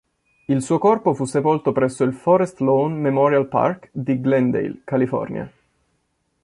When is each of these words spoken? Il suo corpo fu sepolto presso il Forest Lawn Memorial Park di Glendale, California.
Il 0.47 0.63
suo 0.63 0.79
corpo 0.79 1.13
fu 1.13 1.25
sepolto 1.25 1.71
presso 1.73 2.03
il 2.03 2.15
Forest 2.15 2.57
Lawn 2.61 2.95
Memorial 2.99 3.47
Park 3.47 3.89
di 3.93 4.19
Glendale, 4.19 4.81
California. 4.83 5.51